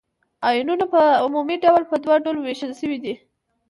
آیونونه 0.49 0.85
په 0.93 1.01
عمومي 1.25 1.57
ډول 1.65 1.83
په 1.87 1.95
دوه 2.03 2.15
ډلو 2.25 2.39
ویشل 2.43 2.71
شوي 2.79 2.97
دي. 3.03 3.13